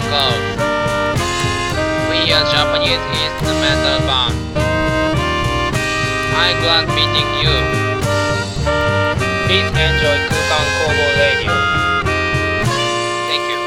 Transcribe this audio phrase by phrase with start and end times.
[0.00, 0.42] called
[2.10, 4.34] We are Japanese instrumental band.
[6.34, 7.54] I'm glad meeting you.
[9.46, 11.54] Please enjoy Kukan Kobo Radio.
[13.28, 13.58] Thank you.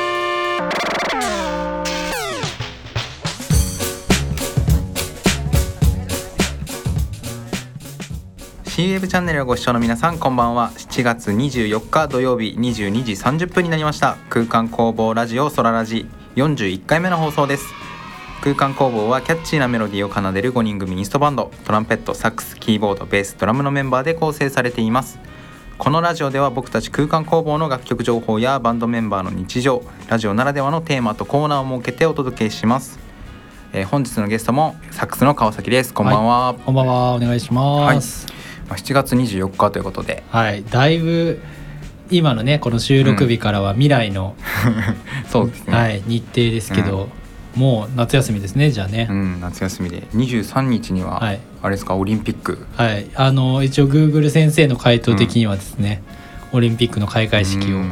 [8.68, 17.66] シーウェブチャンネルをご視聴の皆さんこんばんは7月24日土曜日22時30分になりました空間工房ラジオソララジ41回目の放送です。
[18.42, 21.52] 空間工房はキャッチーなメロディーを奏でる5人組インストバンド。
[21.66, 25.20] トランペットサックスキーボードベースドラムのメンバーで構成されています。
[25.78, 33.00] このラジオでは僕たち空間工房の楽曲情報やバンドメンバーの日常ラジオならではのテーマとコーナーを設けてお届けします、
[33.74, 35.94] えー本日のゲストもサックスの川崎です。
[35.94, 38.28] こんばんは、こんばんは、お願いします。
[38.70, 40.24] まあ7月24日ということで。
[40.30, 41.42] はい、だいぶ
[42.12, 44.36] 今のねこの収録日からは未来の、
[45.30, 47.10] そうですね、はい、日程ですけど、
[47.56, 50.04] もう夏休みですねじゃあね、うん、夏休みで。
[50.14, 51.40] 23日には、はい。
[51.62, 52.66] あれですかオリンピック？
[52.76, 53.08] はい。
[53.16, 56.02] あの一応 Google 先生の回答的にはですね、
[56.52, 57.92] オリンピックの開会式をうん。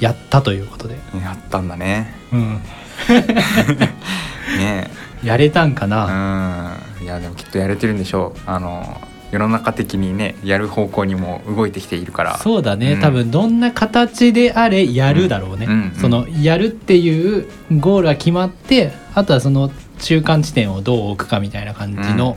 [0.00, 2.14] やったということで、やったんだね。
[2.32, 2.60] うん、
[4.58, 4.90] ね
[5.22, 7.04] やれたんかえな、うん。
[7.04, 8.40] いやでもきっとやれてるんでしょう。
[8.46, 9.00] あの
[9.30, 12.38] 世の中的にねやる方向にも動いてきているから。
[12.38, 13.00] そうだね、うん。
[13.00, 15.92] 多分どんな形であれやるだろうね、うんうん。
[15.96, 17.46] そのやるっていう
[17.78, 22.16] ゴールが決まってあとはその中間地点をどう置くかみたいな感じうん。
[22.16, 22.36] の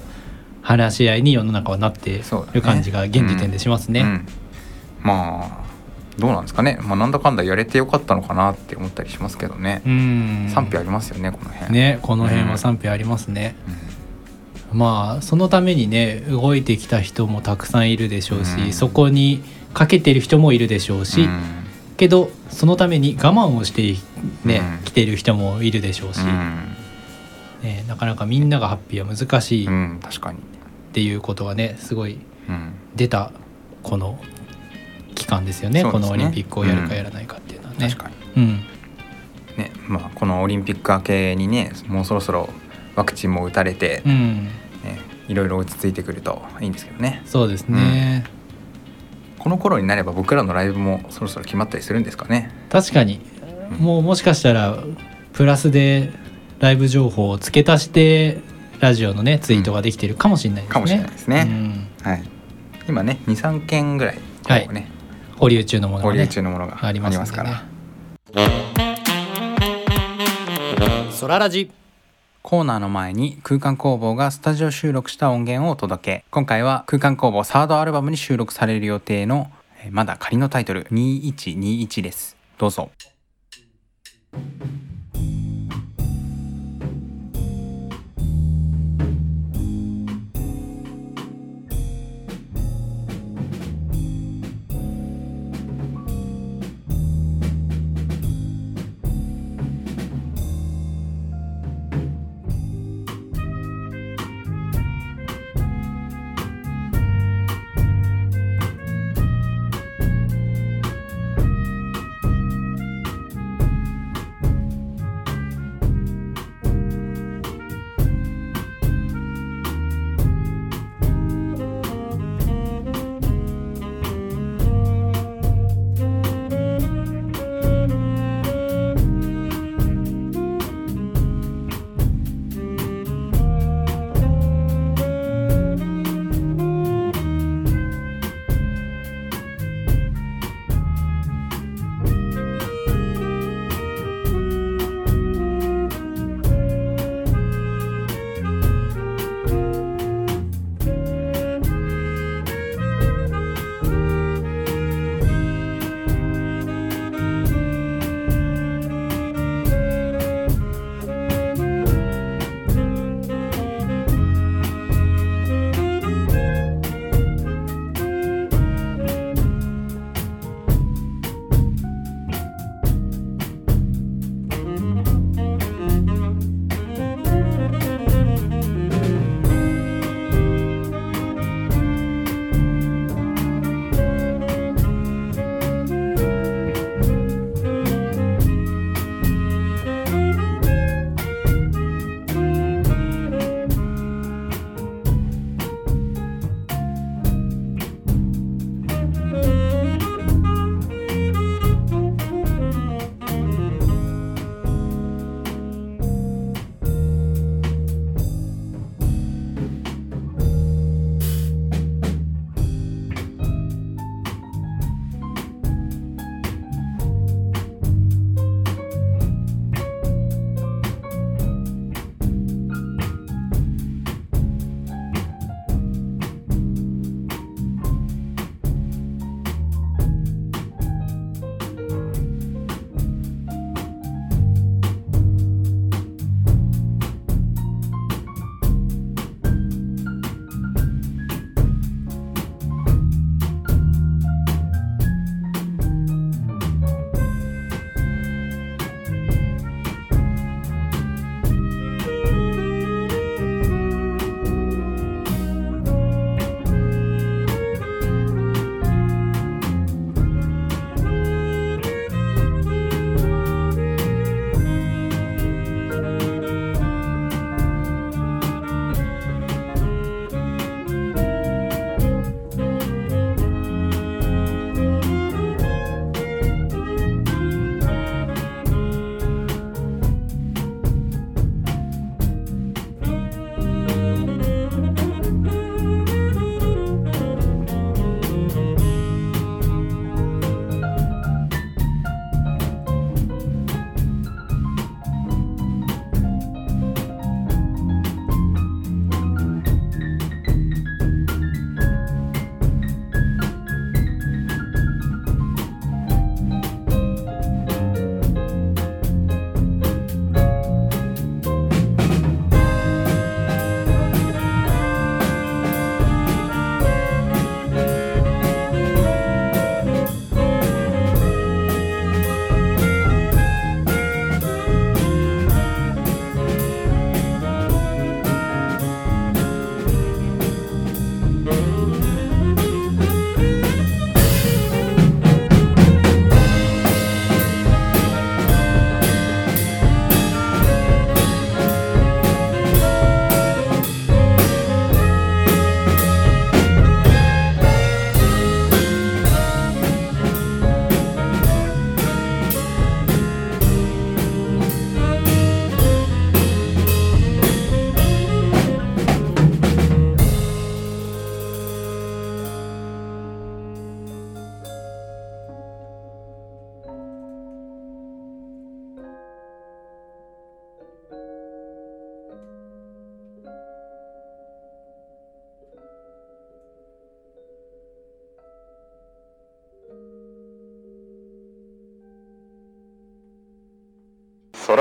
[0.61, 2.51] 話し合いに世の中はなってそうだね。
[2.53, 4.01] る感じが現時点でしますね。
[4.01, 4.27] うん。
[5.01, 5.63] まあ
[6.17, 10.49] どうなんですかね、まあ、なんだかんだやれてよかったのかなって思ったりしますけどね、うん。
[10.53, 11.73] 賛否ありますよねこの辺。
[11.73, 12.49] ねこの辺うん。
[12.49, 13.55] は賛否ありますね。
[13.67, 13.92] うん
[14.73, 18.73] まあそのためにね動いてきた人もたくさんいるでしょうし、うん。
[18.73, 19.43] そこに
[19.73, 21.41] かけてる人もいるでしょうし、うん。
[21.97, 23.81] けどそのために我慢をして
[24.43, 24.83] ね、うん。
[24.85, 26.19] 来てる人もいるでしょうし、
[27.61, 29.67] ね、なかなかみんながハッピーは難しい
[30.01, 30.39] 確かに、
[30.91, 32.19] ていうことがねすごい
[32.49, 33.31] うん、出た
[33.83, 34.19] この
[35.15, 35.91] 期間ですよねね。
[35.91, 37.89] このオリンピックをやるかやらないかっていうのはね。
[37.89, 38.15] 確かに。
[38.43, 38.59] うん。
[39.57, 42.49] ねまあ、このオリンピック明けにねもうそろそろ
[42.95, 44.51] ワクチンも打たれて、うん、ね、
[45.27, 47.21] いろいろ落ち着いてくるといいんですけどね。
[47.25, 48.25] そうですね、
[49.39, 52.51] この頃になれば僕らのライブもそろそろ決まったりするんですかね。
[52.69, 53.21] 確かに。
[53.79, 54.77] もうもしかしたら
[55.33, 56.11] プラスで
[56.59, 58.39] ライブ情報を付け足して
[58.79, 60.73] ラジオのねツイートができてるかもしれないですね。
[60.73, 61.47] かもしれないですね。
[61.47, 61.87] うん。
[62.03, 62.23] はい。
[62.87, 64.21] 今ね23件ぐらいこ
[64.69, 64.89] うね、
[65.37, 67.63] 保留中のもの保留がね中のものがあありりますから、
[71.11, 71.71] ソララジ
[72.45, 76.25] コーナーの前に空間工房がスタジオ収録した音源をお届け。
[76.29, 79.49] 今回は空間工房サードアルバムに収録される予定の
[79.91, 80.83] まだ仮のタイトル。
[80.91, 82.35] 2121です。
[82.57, 82.91] どうぞ。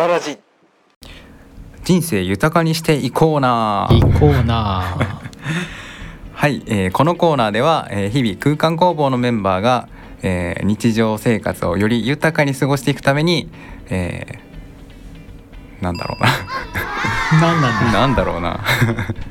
[0.02, 0.36] ララジ
[1.84, 3.88] 人生豊かにしていこうな。
[3.92, 4.98] いこうな。
[6.34, 9.88] はい、えーこのコーナーでは、えー日々空間工房のメンバーが、
[10.22, 13.48] えー日常生活をより豊かに過ごしていくために、
[13.90, 16.28] えーなんだろうな。
[17.40, 18.00] 何なんだ。
[18.00, 18.60] なんだろうな。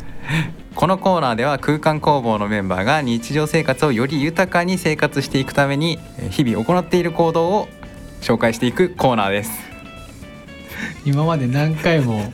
[0.75, 7.67] このコーナーでは空間工房のメンバーが日常生活をより豊かに生活していくためにえー日々行っている行動を
[8.21, 9.70] 紹介していくコーナーです
[11.05, 12.31] 今まで何回も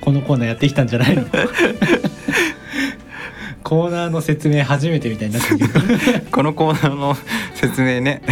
[0.00, 1.24] このコーナーやってきたんじゃないの？
[3.62, 7.16] コーナーの説明初めてみたいになってるけどこのコーナーの
[7.54, 8.22] 説明ね。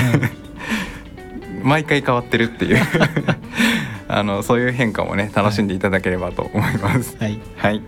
[1.62, 2.78] 毎回変わってるっていう。
[4.06, 7.16] あのそういう変化もね楽しんでいただければと思います。
[7.18, 7.40] はい。
[7.56, 7.80] はい、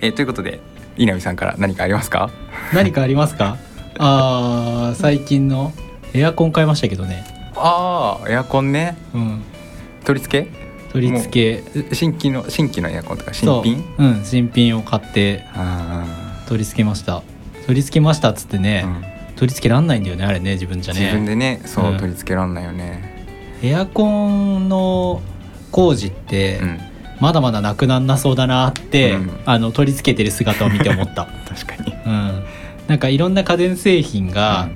[0.00, 0.58] えーということで
[0.96, 2.30] 稲見さんから何かありますか？
[2.72, 3.56] 何かありますか？
[3.98, 5.72] あー最近の
[6.14, 7.24] エアコン買いましたけどね。
[7.54, 8.96] ああエアコンね。
[9.14, 9.42] うん
[10.08, 10.50] 取り付け？
[10.90, 11.94] 取り付け。
[11.94, 13.84] 新規の新規のエアコンとか新品？
[13.98, 16.06] うん新品を買ってあ
[16.48, 17.22] 取り付けました。
[17.66, 19.36] 取り付けましたっつってーね、うん。
[19.36, 21.00] 取り付けらんないんだよねあれね自分じゃね。
[21.00, 21.98] 自分でねそう、うん。
[21.98, 23.26] 取り付けらんないよね。
[23.62, 25.20] エアコンの
[25.72, 26.80] 工事って、うん。
[27.20, 29.40] まだまだなくなんなそうだなって、うん。
[29.44, 31.92] あの取り付けてる姿を見て思った、 確かに。
[32.06, 32.44] うん、
[32.86, 34.70] なんかいろんな家電製品が、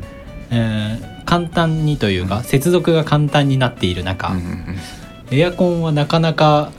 [0.51, 2.45] えー簡単にというか、うん。
[2.45, 4.77] 接続が簡単になっている中、うんうんうん
[5.33, 6.71] エアコンはなかなか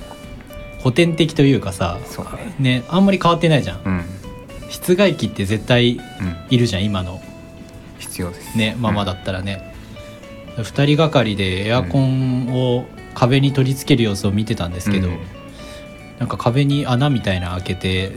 [0.79, 1.97] 古典的というかさ
[2.59, 2.81] ね。
[2.81, 3.81] ねあんまり変わってないじゃん。
[3.83, 4.03] うん。
[4.69, 6.01] 室外機って絶対うん。
[6.49, 7.21] いるじゃん今の。
[7.99, 8.57] 必要です。
[8.57, 9.73] ねままだったらね、
[10.57, 15.17] 2人がかりでエアコンを壁に取り付ける様子を見てたんですけど、うん。
[16.19, 18.11] なんか壁に穴みたいなの開けて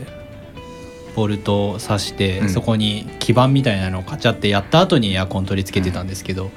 [1.15, 2.49] ボルトを刺して、うん。
[2.49, 6.51] そこに基板みたいなのをカチャってやった後にエアコン取り付けてたんですけど、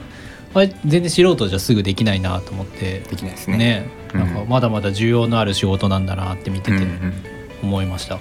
[0.53, 3.01] あれ全然素人じゃすぐできないなと思って。
[3.09, 3.57] できないですね。
[3.57, 3.87] ね。
[4.15, 4.21] うん。
[4.21, 7.13] なんかまだまだ需要のある仕事なんだなって見ててうんうん
[7.63, 8.19] 思いました。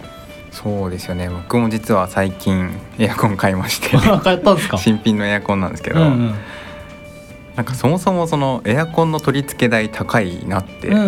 [0.51, 1.29] そうですよね。
[1.29, 3.97] 僕も実は最近エアコン買いまして。
[3.97, 4.77] 買ったんですか？
[4.79, 6.35] 新品のエアコンなんですけど、うんうん。
[7.55, 11.05] なんかそもそもそのエアコンの取り付け代高いなって、うんうんう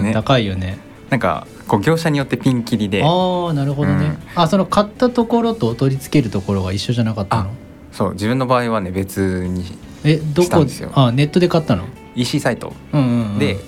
[0.00, 0.02] ん。
[0.04, 0.12] ね。
[0.12, 0.78] 高いよね。
[1.08, 3.02] なんかこう業者によってピンキリで。
[3.04, 3.06] あ
[3.50, 4.18] あなるほどね、うん。
[4.42, 7.50] あその買ったところと取り付けるところが一緒じゃなかったの？
[7.92, 8.12] そう。
[8.12, 9.64] 自分の場合はね別に
[10.04, 10.46] えどこ？
[10.46, 10.90] したんですよ。
[10.94, 12.72] あネットで買ったの？EC サイト。
[12.92, 13.58] うんうん、うん、で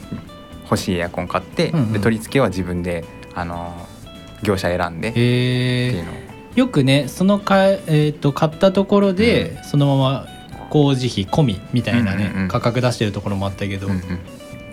[0.64, 3.74] 欲しいエアコン買って、うんうんで取り付けは自分であの
[4.42, 6.10] 業者選んでってへえいうの。
[6.12, 6.14] を、
[6.56, 10.26] よくねそのか、えー、と買ったところで、そのまま
[10.70, 12.48] 工事費込みみたいなね、うんうんうん。
[12.48, 14.00] 価格出してるところもあったけど、うんうん。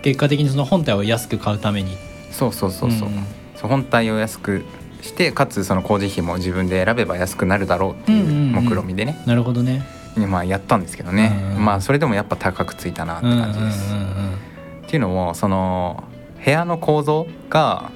[0.02, 1.96] 結果的にその本体を安く買うために。
[2.30, 3.26] そうそうそうそう,、んん。
[3.56, 4.64] そう本体を安く
[5.02, 9.82] してかつその工事費も自分で選べば安くなるだろうっていううんうんうん目論見でね、なるほどね
[10.26, 11.56] まあやったんですけどね、うん。
[11.56, 13.92] うんまあそれでもやっぱ高くついたなってうんうんうん感じです。
[13.92, 14.00] うん。
[14.00, 16.04] っていうのもその
[16.44, 17.90] 部屋の構造が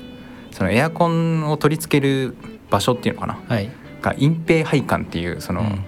[0.50, 2.37] そのエアコンを取り付ける
[2.71, 3.38] 場所っていうのかな。
[3.49, 3.71] はい、
[4.02, 5.85] が隠蔽配管っていうそのうん。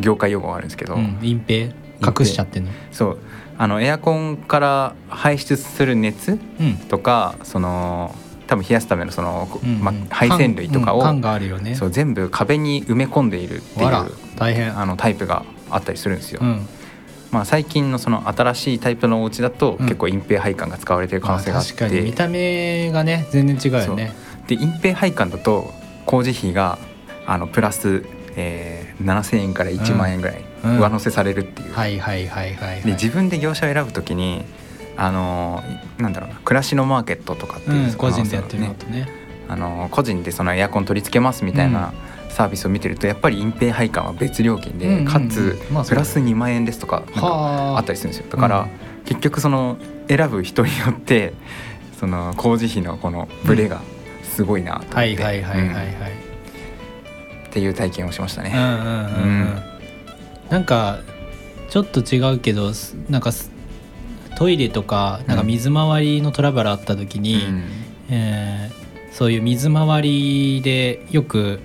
[0.00, 1.74] 業界用語があるんですけど、うん、隠蔽？
[2.00, 2.72] 隠しちゃってんの？
[2.90, 3.18] そう。
[3.58, 6.76] あのエアコンから排出する熱うん。
[6.88, 8.14] とかその
[8.46, 9.84] 多分冷やすためのその、うんうん。
[9.84, 11.74] ま排線類とかを、缶,、うん、缶があるよね。
[11.74, 13.90] そう全部壁に埋め込んでいるっていう
[14.36, 14.76] 大変。
[14.78, 16.40] あのタイプがあったりするんですよ。
[16.42, 16.66] うん。
[17.30, 19.86] まあ、最近のその新しいタイプのお家だとうん。
[19.86, 24.12] 結構隠蔽配管が使われてる可能性があって、確かに見た目がね全然違うよね。
[24.46, 25.72] で隠蔽配管だと
[26.06, 26.78] 工事費が
[27.26, 28.04] あのプラス、
[28.36, 30.78] えー、7,000円から1万円ぐらいうん。
[30.78, 34.44] 上乗せされるっていう、はいはいはいはい、はい、で自分で業者を選ぶときに
[34.96, 35.62] あの
[35.98, 39.22] なんだろうな暮らしのマーケットとかっていう、うん、個人でやってるのとね。
[39.48, 41.92] あの個人でそのエアコン取り付けますみたいな
[42.32, 45.58] サービスを見てるとやっぱり隠蔽配管は別料金で、かつ
[45.88, 47.78] プラス2万円ですとかあ。
[47.80, 48.26] ったりするんですよ。
[48.30, 48.68] だから、
[49.04, 49.76] 結局その
[50.08, 51.34] 選ぶ人によって
[52.00, 53.80] その工事費のこのブレが
[54.22, 57.46] すごいなと思って、はいはいはいはいはい、うん。
[57.46, 58.50] っていう体験をしましたね。
[60.50, 61.00] なんか
[61.70, 63.50] ちょっと違うけどすなんかす
[64.36, 67.62] トイレとかなんか水回りのトラブルあった時に、うん。
[68.10, 71.60] えーそういう水回りでよく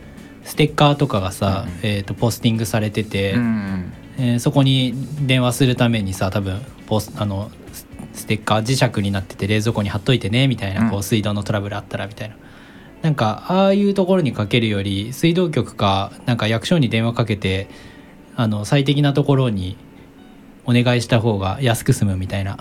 [0.47, 1.79] ステッカーとかがさ、うん。
[1.83, 4.93] えー、とポスティングされてて、うんえーそこに
[5.27, 10.89] 電話するためにさ多分ポスあのスステッカー磁石になってて冷蔵庫に貼っといてねみたいな、うん。
[10.89, 12.35] こう水道のトラブルあったらみたいな。
[13.01, 17.67] なんかああいうところにかけるより水道局かなんか役所に電話かけて
[18.35, 19.77] あの最適なところに
[20.65, 22.57] お願いした方が安く済むみたいな、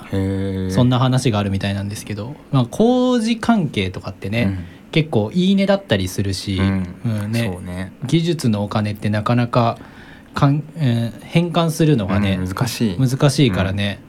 [0.71, 4.59] そんな話があるみたいなんですけど、まあ、工事関係とかってね、
[4.97, 6.95] 結構いいねだったりするし、うん。
[7.05, 7.59] うんね。
[7.63, 7.93] ね。
[8.07, 9.77] 技術のお金ってなかなか
[10.33, 12.99] かん、えー変換するのがね、うん難しい。
[12.99, 14.01] 難しいからね、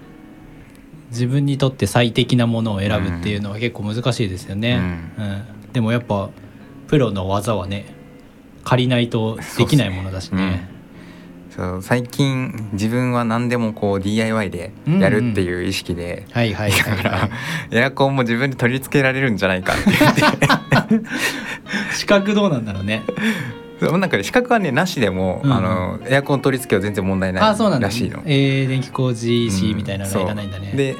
[1.09, 4.79] 自分にとって最適なものを選ぶっていうのは結構難しいですよね、
[5.17, 5.73] うん。
[5.73, 6.29] でもやっぱ
[6.87, 7.93] プロの技はね
[8.63, 10.69] 借りないとできないものだしね
[11.57, 17.29] そう最近自分は何でもこう DIY でやるっていう意識で、はいはいはい、だからはい、
[17.71, 21.09] エアコンも自分で取り付けられるんじゃないかって言って。
[21.93, 23.03] 資格どうなんだろうね。
[23.79, 27.87] そうなんかね資格はねなしでも、うんあのエアコン取り付けは全然問題ないあそうなんだ。
[27.87, 28.21] らしいの。
[28.25, 30.95] えー電気工事士みたいなのいらないんだね、そうで、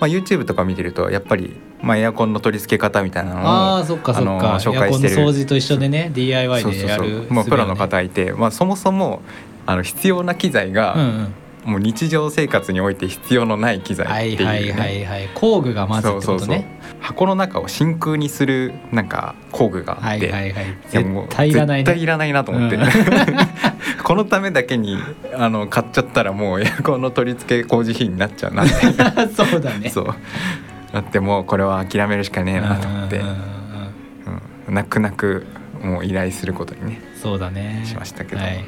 [0.00, 4.32] まあ、YouTube とか見てるとやっぱり、まあ、エアコンの取り付け方みたいなのをああそっかそっか。
[4.32, 5.16] エアコンの紹介してる。
[5.16, 7.06] 掃除と一緒でね DIY そうそうそう。
[7.06, 9.22] でやるもうプロの方いて、まあ、そもそも
[9.66, 11.34] あの必要な機材うんうが、ん。
[11.64, 14.48] もう日常生活において必要のない機材はいっていう、ね。
[14.48, 16.78] はいはいはい工具がまずってことね。
[17.00, 20.64] 箱の中を真空にするなんか工具があって、はいはいはい。
[20.88, 21.84] 絶対いらないね。
[21.84, 22.84] 絶対いらないなと思って、うん。
[24.04, 24.98] このためだけに
[25.34, 28.72] あの買っちゃったらもうエアコンの取り付け工事費になっちゃうなって。
[29.34, 29.88] そうだね。
[29.88, 30.14] そう。
[30.92, 33.22] だってもうこれは諦めるしかねえなと思って。
[34.68, 34.74] うん。
[34.74, 35.46] 泣く泣く
[35.82, 37.02] もう依頼することにね。
[37.22, 37.82] そうだね。
[37.84, 38.42] しましたけど。
[38.42, 38.64] はい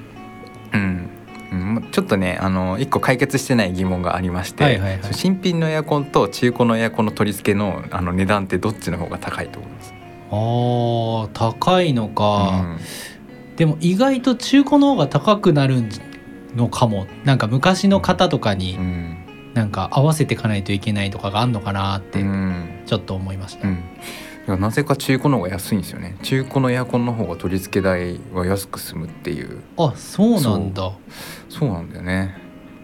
[0.76, 1.10] うん。
[1.52, 1.88] うん。
[1.90, 5.14] ちょっとねあの一個解決してない疑問がありまして、はいはいはい。
[5.14, 9.94] 新品のエアコンと中古のエアコンの取り付けのあの値段ってどっちの方が高いと思います？
[10.30, 13.56] あー高いのか、うん。
[13.56, 15.82] でも意外と中古の方が高くなる
[16.54, 17.06] のかも。
[17.24, 19.16] なんか昔の方とかにうん。
[19.54, 22.82] なんか合わせていかないといけないとかがあんのかなってうん。
[22.84, 23.78] ちょっと思いました、うん、い
[24.46, 26.16] やなぜか中古の方が安いんですよね。
[26.22, 29.60] 中古のエアコンの方が取り付け代は安く済むっていう。
[29.76, 30.92] あそうなんだ。
[31.48, 31.68] そう。
[31.70, 32.36] なんだよね。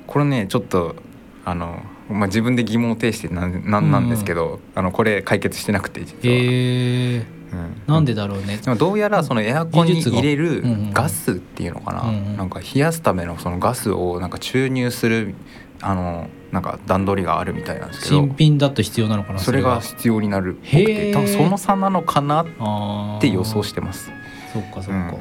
[0.06, 0.96] これねちょっと
[1.44, 7.26] あの、まあ、自分で疑問を呈してなんなんなんですけど、あのこれ解決してなくて実は、へえ。
[7.52, 7.82] うん。
[7.86, 8.56] なんでだろうね。
[8.56, 10.90] でもどうやらそのエアコンに入れるうんうん。
[10.92, 12.36] ガスっていうのかな、うんうん。
[12.36, 15.34] なんか冷やすためのそのガスをなんか注入する
[15.80, 20.58] あのなんか段取りがあるみたいなんですけど新品だと必要なのかなそれが必要になる。
[20.58, 24.12] っぽくて多分その差なのかなって予想してます。
[24.52, 24.94] そっかそっか、うん。
[24.94, 25.16] ま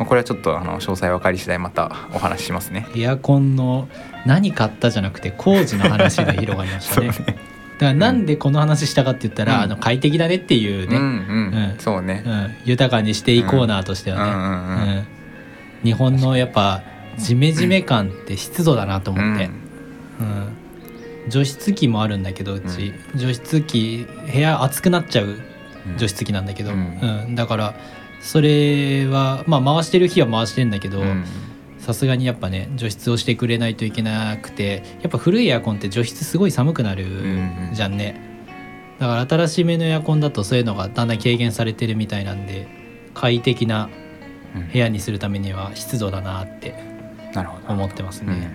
[0.00, 2.88] あこれはちょっとあの詳細分かり次第またお話ししますね。
[2.96, 3.88] エアコンの
[4.24, 7.08] 何買ったじゃなくて工事の話で広がりましたね。
[7.12, 7.14] ね。
[7.18, 7.36] だか
[7.78, 9.62] らなんでこの話したかって言ったら、うん。
[9.64, 11.12] あの快適だねっていうね、うんうん、う
[11.74, 11.74] ん。
[11.76, 12.22] そうね。
[12.24, 12.54] うん。
[12.64, 14.32] 豊かにしていこうなとしてはね、
[15.84, 15.90] うん。
[15.90, 16.82] 日本のやっぱ
[17.18, 19.65] ジメジメ感って湿度だなと思って、うん
[21.28, 25.98] 除湿機もあるんだけどうち、除湿機部屋暑くなっちゃううん。
[25.98, 27.28] 除湿機なんだけど、ううん。
[27.30, 27.74] んだから
[28.20, 31.24] それはまあ回してる日は回してんだけどうん。
[31.78, 37.74] さすがにやっぱね除湿をしてくれないといけなくてやっぱ古いエアコンって除湿すごい寒くなるんうん。
[37.74, 38.20] じゃんね、
[38.98, 42.66] だから新しめのエアコンだとそういうのがだんだん軽減されてるみたいなんで
[43.14, 43.88] 快適な
[44.54, 44.68] うん。
[44.72, 46.74] 部屋にするためには湿度だなって。
[47.68, 48.28] 思ってますうん。
[48.30, 48.50] ね。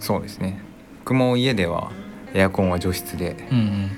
[0.00, 0.60] そうですね。
[1.04, 1.92] 僕も家では
[2.34, 3.90] エアコンは除湿でうん、うん、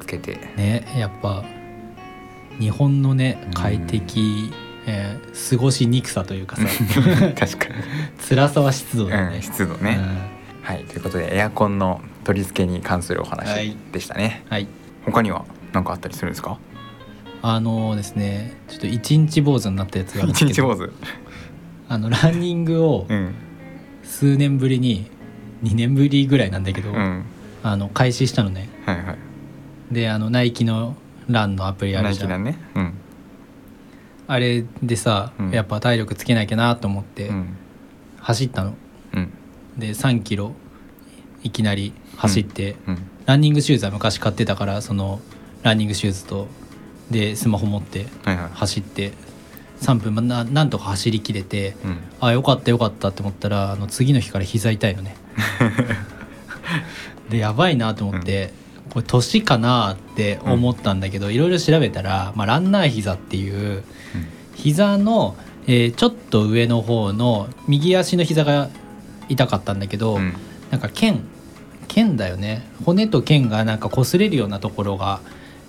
[0.00, 1.44] つけて、ねやっぱ
[2.58, 3.52] 日本のねうん。
[3.54, 4.52] 快適、
[4.86, 6.62] えー過ごしにくさというかさ。
[7.38, 7.66] 確か
[8.28, 9.42] 辛さは湿度だよに、うん、ね。
[9.42, 9.98] 湿度ね、
[10.62, 14.42] はいということでエアコンの取り付けに関するお話でしたね。
[14.46, 14.68] うんはい。
[15.04, 16.58] 他には何かあったりするんですか？
[17.42, 20.92] あのですねちょっと一日坊主になったやつがあるんですけ 日坊主。
[21.88, 23.34] あのランニングをうん。
[24.02, 25.06] 数年ぶりに
[25.62, 27.24] 2年ぶりぐらいなんだけど、うん。
[27.62, 28.68] あの開始したのね。
[28.86, 29.18] はいはい。
[29.90, 30.96] であのナイキの
[31.28, 32.58] ランのアプリあナるじゃん、イキだね。
[32.74, 32.94] うん。
[34.26, 35.50] あれでさ、うん。
[35.50, 37.56] やっぱ体力つけなきゃなと思ってうん。
[38.18, 38.74] 走ったの、
[39.12, 39.30] うん。
[39.76, 40.52] で3キロ
[41.42, 42.98] いきなり走って、うん。
[43.26, 45.20] ランニングシューズは昔買ってたからその
[45.62, 46.48] ランニングシューズと
[47.10, 48.50] でスマホ持ってはいはい。
[48.52, 49.12] 走って
[49.82, 51.98] 3分まななんとか走りきれてうん。
[52.20, 55.16] あよかったよかったって思ったらあの次の日から膝痛いのね
[57.28, 58.52] でやばいなと思って、
[58.90, 63.84] これ年かなって思ったんだけど、いろいろ調べたら、まあ、ランナー膝っていう
[64.54, 68.68] 膝の、えーちょっと上の方の右足の膝が
[69.28, 70.34] 痛かったんだけど、うん。
[70.70, 71.20] なんか腱
[71.88, 72.68] 腱だよね。
[72.84, 75.20] 骨と腱がなんか擦れるようなところが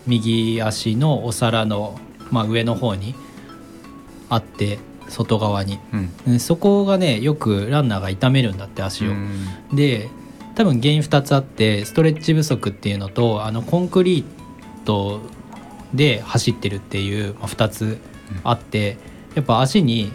[0.08, 2.00] 右足のお皿の、
[2.32, 3.16] まあ、上の方に
[4.30, 4.80] あって
[5.12, 5.80] 外側に。
[5.94, 6.10] うん。
[6.28, 9.12] うんそこがねよくランナーが痛めるんだって足を。
[9.12, 9.76] うん。
[9.76, 10.10] で
[10.56, 15.22] 多分原因2つあってストレッチ不足っていうのとあのコンクリート
[15.94, 18.00] で走ってるっていう、まあ、2つ
[18.44, 18.98] あって
[19.36, 20.12] やっぱ足に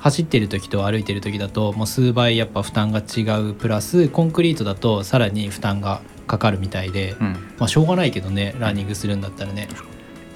[0.00, 7.32] 走ってる時と歩いてる時だともう数倍やっぱ負担が違うプラスコンクリートだとさらに負担がかかるみたいで、うん。
[7.58, 9.68] まあしょうがないけどねランニングするんだったらね。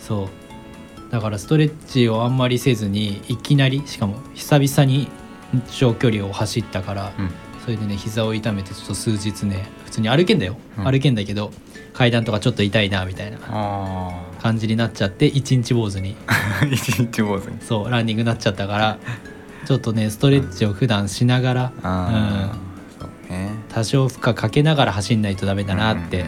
[0.01, 0.48] そう
[1.11, 5.09] だからストレッチをあんまりせずにいきなりしかも久々に
[5.71, 7.31] 長距離を走ったから、うん。
[7.61, 10.85] そそれでね膝を痛めてちょっと数日ね普通に歩けんだよ、うん。
[10.85, 11.51] 歩けんだけど
[11.93, 16.17] 階段とかちょっと痛いなみたいなあ感じになっちゃって一日坊主に。
[16.27, 17.59] あ 一日坊主に。
[17.61, 18.99] そうランニングになっちゃったから
[19.67, 21.89] ちょっとねストレッチを普段しながら、う
[23.31, 23.51] ん、ね。
[23.69, 26.27] 多少負荷かけながら走んないとダメだなって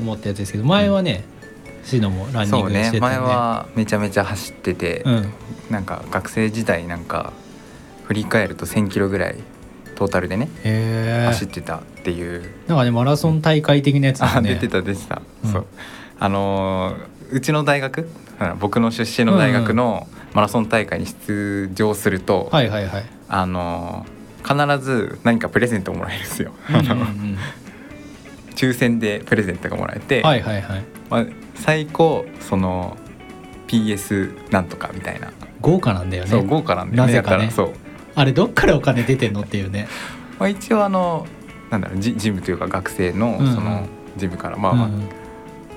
[0.00, 1.24] 思ったやつですけど前はね
[1.84, 3.18] シノもランニンそうねグしてたよね。
[3.18, 5.32] 前はめちゃめちゃ走ってて、うん。
[5.70, 7.32] なんか学生時代なんか
[8.04, 9.36] 振り返ると1,000キロぐらい
[9.94, 10.48] トータルでね
[11.26, 12.42] 走ってたっていう。
[12.66, 14.50] なんかねマラソン大会的なやつだね。
[14.50, 15.52] あ出てた出てた、うん。
[15.52, 15.66] そう。
[16.18, 23.04] あのーうちの大学あ僕の出身の大学のマラソン大会に出場すると、はいはいはい。
[23.28, 27.38] あのー必ず何かプレゼントをもらえるんですよ、うんうんうん。
[28.54, 32.96] 抽選でプレゼントがもらえて、はいはいはいまあ、最高その
[33.68, 36.30] PS なんとかみたいな、豪華なんだよね。
[36.30, 37.12] そう豪華なんだよね。
[37.14, 37.50] なぜかね。
[38.16, 39.88] あれどっからお金出てんのっていうね。
[40.38, 41.26] まあ、一応あの
[41.70, 43.54] なんだろうジジムというか学生のうんうん。
[43.54, 45.08] そのジムから、まあまあ、うん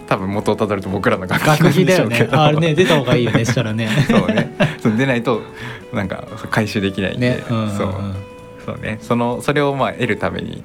[0.08, 2.28] 多分元をたどると僕らの学学費だよね。
[2.32, 3.90] あれね出た方がいいよねしたらね。
[4.10, 4.56] そうね。
[4.82, 5.42] そう出ないと
[5.94, 7.44] なんか回収できないんで、ね。
[7.50, 7.78] うんうんうん。
[7.78, 7.94] そう。
[8.66, 9.00] そうね。
[9.02, 10.64] そのそれをまあ得るために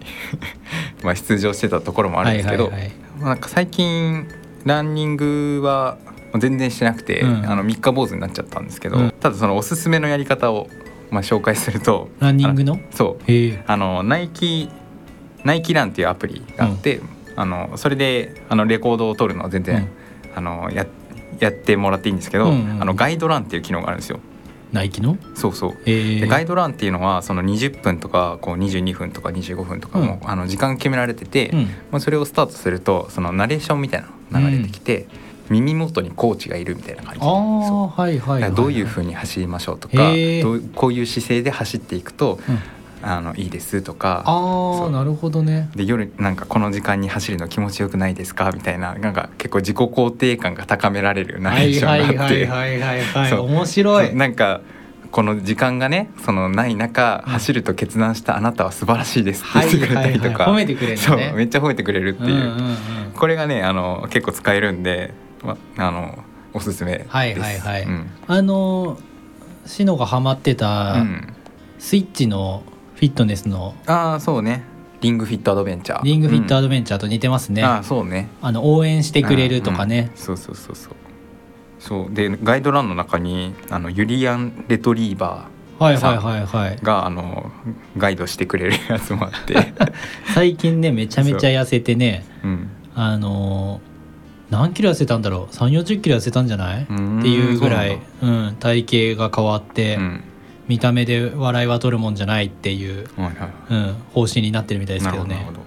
[1.02, 2.92] まあ出場してたところもあるんですけど、はいはいはい。
[3.18, 4.28] まあなんか最近
[4.64, 5.98] ランニングは
[6.38, 7.50] 全然してなくて、うん。
[7.50, 9.10] あの三日坊主になっちゃったんですけど、うん。
[9.20, 10.68] ただそのおすすめのやり方を
[11.10, 12.74] まあ紹介するとランニングの？
[12.74, 13.32] あそう。
[13.66, 14.70] あのナイキ
[15.44, 17.00] ナイキランっていうアプリがあって、
[17.36, 19.88] あのそれであのレコードを取るのは全然、
[20.34, 20.86] あのや
[21.40, 22.82] やってもらっていいんですけど、うんうん。
[22.82, 24.20] あのガイドランっていう機能があるんですよ。
[24.72, 25.16] ナイキの？
[25.34, 25.70] そうそう。
[25.84, 31.62] へえでガイドランっていうのはその20分とかこう22分とか25分とかも、あの時間決められてて、うん。
[31.90, 35.06] まあ、それをスタートするとそのナレーションみたいなのが流れてきて、
[35.50, 37.20] 耳元にコーチがいるみたいな感じ。
[37.20, 38.00] あそう。
[38.00, 40.42] あはいはいどういうふうに走りましょうとかへー。
[40.42, 42.58] どうこういう姿勢で走っていくとうん
[43.02, 45.68] あのいいですとかあなるほどね。
[45.74, 48.52] で夜なんかこの時間に走るの気持ちよくないですか？
[48.52, 52.46] みたいななんか結構自己肯定感が高められるナレーはいションがあって。
[52.46, 54.14] はいはいはい面白い。
[54.14, 54.60] なんか
[55.10, 57.32] この時間がねそのない中、うん。
[57.32, 62.76] 走ると決断したあなたは素晴らしいですって言ってくれたりとか、はいはいはい褒めてくれるめっちゃ褒めてくれるっていう、うんうんうん。
[63.14, 65.12] これがねあの結構使えるんで、
[65.42, 67.10] ま、あのおすすめです。
[67.10, 67.82] はいはいはい。
[67.82, 68.10] うん。
[68.26, 68.98] あの
[69.66, 71.34] シノがハマってたうん。
[71.78, 74.64] スイッチのフィットネスのああそうね。
[75.00, 76.02] リングフィットアドベンチャー。
[76.04, 78.28] リングフィットアドドベンチャーと似てますね、ああそうね。
[78.40, 80.94] あの応援してくれるとかね、うんそうそうそうそう。
[81.80, 82.14] そう。
[82.14, 85.48] でガイドランの中にあのユリアン・レトリーバ
[85.80, 86.76] はいはいはいはい。
[86.76, 87.50] ーがあの
[87.96, 89.56] ガイドしてくれるやつもあって、
[90.34, 92.46] 最近ねめちゃめちゃ痩せてねう。
[92.48, 93.92] ん、あのー
[94.52, 96.82] 何キロ痩せたんだろう？3 4 0キロ痩せたんじゃない？
[96.82, 100.24] ってんいうぐらいうん、体型が変わって、うん
[100.68, 103.50] 見た目で笑いは取るもんじゃないっていう、はいはい。
[103.70, 105.34] うん、方針になってるみたいですけどね。
[105.36, 105.64] ほどなるほ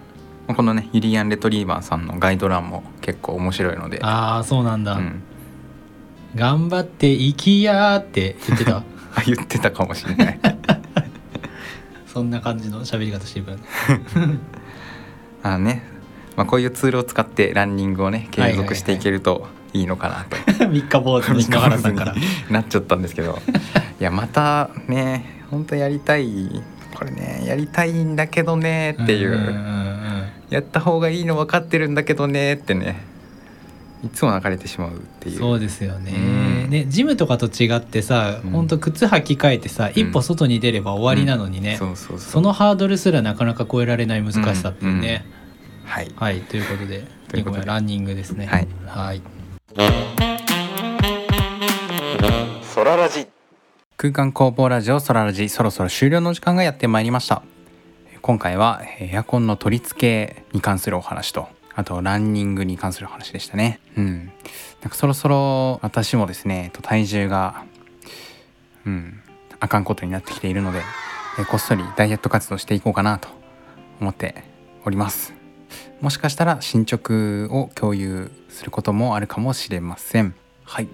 [0.48, 0.54] ど。
[0.54, 4.00] このねユリアン・レトリーバーさんのガイドランも結構面白いので。
[4.04, 5.24] ああそうなんだ、うん、
[6.36, 8.78] 頑張っていきやーって言ってた。
[8.78, 8.84] あ
[9.26, 10.40] 言ってたかもしれない。
[12.08, 14.40] そんな感じの喋り方してるからね。
[15.44, 15.84] あのね、
[16.36, 22.16] まあ、こういうツールを使ってランニングをね継続していけるといいのかなと、 三日坊主の篠原さんから
[22.50, 23.40] なっちゃったんですけど。
[24.00, 26.62] いやまたね本当やりたい。
[26.96, 29.54] これねやりたいんだけどねっていう,、
[30.50, 33.04] やった方がいいの分かってるんだけどねってね。
[34.06, 35.40] いつも流れてしまうっていう。
[35.40, 36.70] そうですよね,、うん。
[36.70, 38.52] ねジムとかと違ってさ、うん。
[38.52, 40.02] ほんと靴履き替えてさ、うん。
[40.02, 42.20] 一歩外に出れば終わりなのにね、そうそうそう。
[42.20, 45.26] そのハードルすらなかなか超えられない難しさっていうね、
[45.86, 46.12] はい。
[46.16, 47.58] はいということでということで。
[47.58, 48.46] ごめんランニングですね。
[48.46, 49.22] はい、はい、
[52.74, 53.28] 空ラジ。
[53.98, 55.50] 空間工房ラジオ空ラジ。
[55.50, 57.44] そろそろ終了の時間がやってまいりました。
[58.22, 63.82] 今回はエアコンの取り付けに関するお話とあとランニングに関するお話でしたね。
[63.98, 64.32] うん。
[64.82, 67.66] なんかそろそろ私もですねえっと体重が
[68.86, 69.22] うん
[69.60, 70.82] あかんことになってきているので
[71.40, 73.28] えこっそりダイエット活動していこうかなと
[74.00, 74.44] 思って
[74.86, 75.45] おります。
[76.02, 80.36] もしかしたら進捗を共有することもあるかもしれません。
[80.64, 80.88] はい、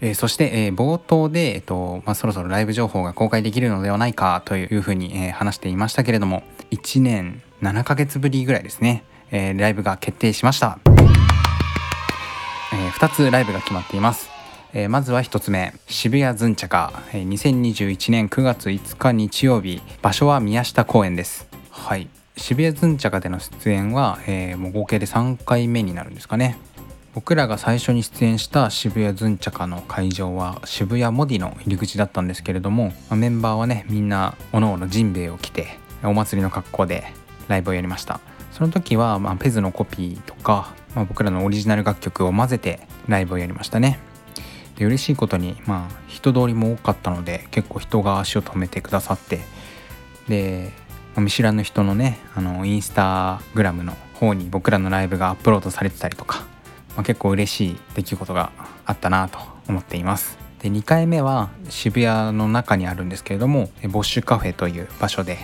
[0.00, 10.78] えーそして、えー冒頭で、えっとまあ、そろそろライブ情報が公開できるのではないかというふうに、えー話していましたけれども1年7ヶ月ぶりぐらいですね、えーライブが決定しました、
[12.72, 14.30] え2つライブが決まっています、
[14.72, 21.48] えーまずは1つ目渋谷ズンチャカ、えー2021年9月5日日曜日場所は宮下公園です。
[21.70, 26.58] はい渋谷ズンチャカでの出演は、えーもう合計で3回目になるんですかね。
[27.14, 37.04] 僕らが最初に出演した渋谷ズンチャカの会場は渋谷モディの入り口だったんですけれども、まあメンバーはねみんなおのおのジンベエを着てお祭りの格好で
[37.48, 38.20] ライブをやりました。
[38.52, 43.98] その時は、まあ、ペズのコピーとか、まあ、僕らのオリジナル楽曲を混ぜてライブをやりましたね。
[44.76, 49.40] で嬉しいことに、まあ、人通りも多かったので結構人が足を止めてくださって
[50.28, 50.72] で
[51.20, 56.40] 見知らぬ人のねあのインスタグラムの方に僕らのライブがアップロードされてたりとか、
[56.94, 58.52] まあ、結構嬉しい出来事が
[58.84, 60.38] あったなと思っています。
[60.62, 65.38] で2回目は渋谷の中にあるんですけれどもボッシュカフェという場所で、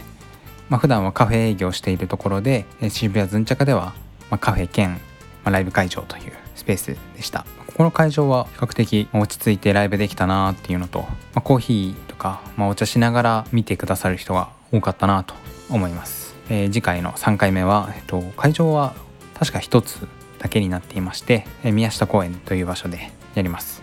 [0.68, 3.94] まあ、普段はカフェ営業しているところで渋谷ズンチャカでは、
[4.30, 5.00] ま、カフェ兼、
[5.44, 7.44] ライブ会場というスペースでした。
[7.66, 11.06] ここの会場は比較的落ち着いてライブできたなっていうのと、ま
[11.36, 15.34] あ、コーヒーとか、まあ、お茶しながら見てくださる人が多かったなと
[15.72, 18.94] 思います、えー、次回の3回目は、えっと、会場は
[19.34, 20.06] 確か1つ
[20.38, 23.82] だけになっていまして、えー、宮下公園という場所でやります。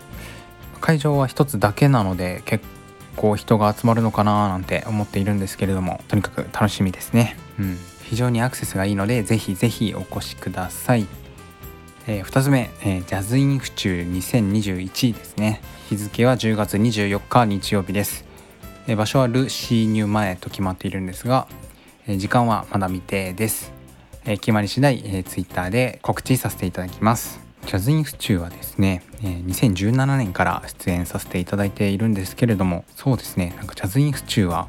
[0.81, 2.63] 会場は1つだけなので結
[3.15, 7.35] 構人が集まるのかななんて思っているんですけれどもとにかく楽しみですね。
[7.59, 7.77] うん。
[8.03, 11.05] 非常にアクセスがいいのでぜひぜひお越しください。
[12.07, 15.61] えー、2つ目、えー、ジャズイン府中2021ですね。
[15.89, 18.25] 日付は10月24日日曜日です、
[18.87, 21.47] えー、場所はル・シーニュ前と決まっているんですが、
[22.17, 23.71] 時間はまだ未定です、
[24.25, 27.39] え決まり次第、えー、ツイッターで告知させていただきます。
[27.65, 34.67] ジャズイン府中はですね、え2017年から出演させていただいているんですけれどもそうですねなんかジャズイン府中は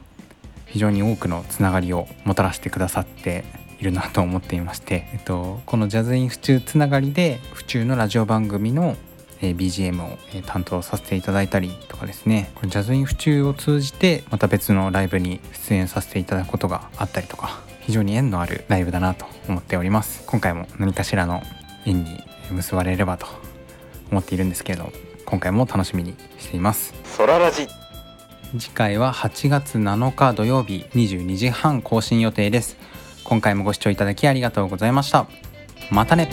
[0.67, 3.45] 非常に多くのつながりをもたらしてくださって
[3.81, 8.97] いるなと思っていまして、えっと、このジャズイン府中つながりで府中のラジオ番組の
[9.41, 12.51] BGM を担当させていただいたりとかですね。
[12.55, 20.25] これジャズイン府中を通じてまた別のライブに出演させていただくことがあったりとか非常に縁のあるライブだなと思っております。
[20.27, 21.43] 今回も何かしらの
[21.87, 23.27] 縁に結ばれればと
[24.11, 24.93] 思っているんですけれど
[25.25, 26.95] 今回も楽しみにしています。
[27.05, 27.69] ソララジ。
[28.59, 32.77] 次回は8月7日土曜日22時半更新予定です。
[33.23, 35.27] 今回もご視聴いただきありがとうございました。
[35.91, 36.29] またね